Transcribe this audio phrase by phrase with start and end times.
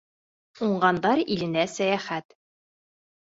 [0.67, 2.35] Уңғандар иленә сәйәхәт